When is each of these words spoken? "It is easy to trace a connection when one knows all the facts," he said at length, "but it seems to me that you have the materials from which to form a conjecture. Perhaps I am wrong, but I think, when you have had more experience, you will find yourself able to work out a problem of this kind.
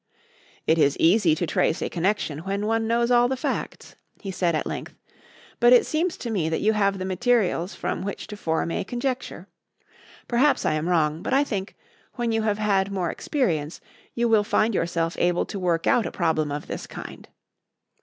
"It 0.65 0.79
is 0.79 0.97
easy 0.99 1.35
to 1.35 1.45
trace 1.45 1.79
a 1.79 1.87
connection 1.87 2.39
when 2.39 2.65
one 2.65 2.87
knows 2.87 3.11
all 3.11 3.27
the 3.27 3.37
facts," 3.37 3.95
he 4.19 4.31
said 4.31 4.55
at 4.55 4.65
length, 4.65 4.95
"but 5.59 5.73
it 5.73 5.85
seems 5.85 6.17
to 6.17 6.31
me 6.31 6.49
that 6.49 6.59
you 6.59 6.73
have 6.73 6.97
the 6.97 7.05
materials 7.05 7.75
from 7.75 8.01
which 8.01 8.25
to 8.25 8.35
form 8.35 8.71
a 8.71 8.83
conjecture. 8.83 9.47
Perhaps 10.27 10.65
I 10.65 10.73
am 10.73 10.89
wrong, 10.89 11.21
but 11.21 11.35
I 11.35 11.43
think, 11.43 11.75
when 12.13 12.31
you 12.31 12.41
have 12.41 12.57
had 12.57 12.91
more 12.91 13.11
experience, 13.11 13.79
you 14.15 14.27
will 14.27 14.43
find 14.43 14.73
yourself 14.73 15.15
able 15.19 15.45
to 15.45 15.59
work 15.59 15.85
out 15.85 16.07
a 16.07 16.11
problem 16.11 16.51
of 16.51 16.65
this 16.65 16.87
kind. 16.87 17.27